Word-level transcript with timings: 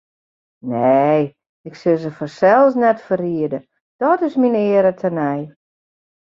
Nee, 0.69 1.23
ik 1.67 1.73
sil 1.81 1.97
se 2.01 2.11
fansels 2.19 2.73
net 2.83 2.99
ferriede, 3.07 3.59
dat 4.01 4.19
is 4.27 4.35
myn 4.41 4.57
eare 4.65 4.91
tenei. 5.01 5.41